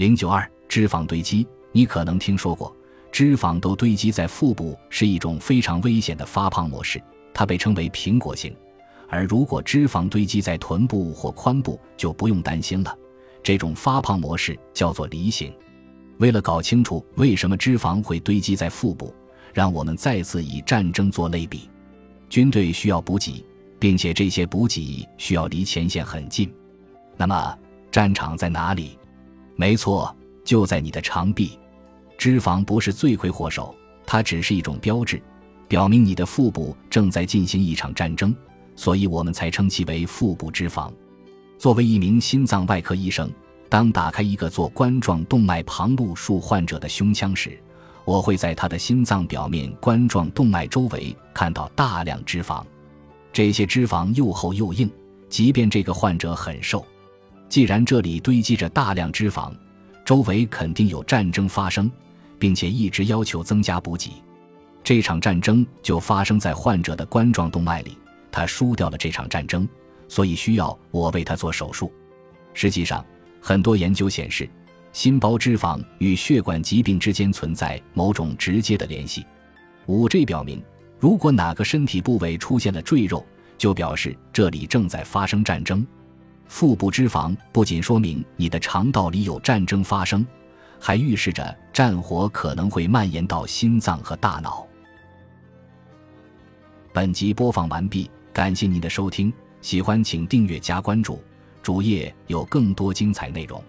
[0.00, 2.74] 零九二脂肪堆积，你可能听说过，
[3.12, 6.98] 脂肪都堆积在腹部是一种非常危险的发胖模式，
[7.34, 8.56] 它被称为苹果型。
[9.10, 12.96] 而如果脂肪堆积在臀部或髋部，就不用担心了。
[13.42, 15.52] 这种发胖模式叫做梨形。
[16.16, 19.14] 为了搞清楚为什么脂肪会堆积在腹部，
[19.52, 21.68] 让我们再次以战争做类比。
[22.30, 23.44] 军队需要补给，
[23.78, 26.50] 并且这些补给需要离前线很近。
[27.18, 27.58] 那么，
[27.92, 28.96] 战场在哪里？
[29.60, 31.58] 没错，就在你的肠壁。
[32.16, 33.74] 脂肪不是罪魁祸首，
[34.06, 35.22] 它只是一种标志，
[35.68, 38.34] 表明你的腹部正在进行一场战争。
[38.74, 40.90] 所以我们才称其为腹部脂肪。
[41.58, 43.30] 作为一名心脏外科医生，
[43.68, 47.62] 当打开一个做冠状动脉旁路术患者的胸腔时，
[48.06, 52.64] 我会在他的心脏表面冠状动脉周围看到大量脂肪。
[53.30, 54.90] 这些脂肪又厚又硬，
[55.28, 56.82] 即便这个患者很瘦。
[57.50, 59.52] 既然这里堆积着大量脂肪，
[60.04, 61.90] 周围肯定有战争发生，
[62.38, 64.12] 并且一直要求增加补给。
[64.84, 67.98] 这场战争就发生在患者的冠状动脉里。
[68.30, 69.68] 他输掉了这场战争，
[70.06, 71.92] 所以需要我为他做手术。
[72.54, 73.04] 实际上，
[73.40, 74.48] 很多研究显示，
[74.92, 79.26] 心包脂肪与血管疾病之间存在某种直接的联系。
[79.86, 80.62] 五 G 表明，
[81.00, 83.26] 如果哪个身体部位出现了赘肉，
[83.58, 85.84] 就表示这里正在发生战争。
[86.50, 90.26] 腹部脂肪不仅说明你的肠道里有战争发生，
[90.80, 94.66] 还预示着战火可能会蔓延到心脏和大脑。
[96.92, 98.10] 本集播放完毕。
[98.32, 101.22] 感谢您的收听，喜欢请订阅加关注，
[101.62, 103.62] 主页有更多精彩内容。